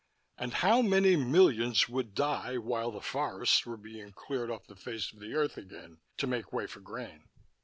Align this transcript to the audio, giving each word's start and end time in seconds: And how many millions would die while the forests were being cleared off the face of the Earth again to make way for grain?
And 0.39 0.51
how 0.55 0.81
many 0.81 1.15
millions 1.15 1.87
would 1.87 2.15
die 2.15 2.57
while 2.57 2.89
the 2.89 3.01
forests 3.01 3.67
were 3.67 3.77
being 3.77 4.13
cleared 4.13 4.49
off 4.49 4.65
the 4.65 4.75
face 4.75 5.13
of 5.13 5.19
the 5.19 5.35
Earth 5.35 5.57
again 5.57 5.99
to 6.17 6.25
make 6.25 6.51
way 6.51 6.65
for 6.65 6.79
grain? 6.79 7.29